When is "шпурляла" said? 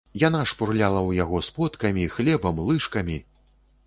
0.51-0.97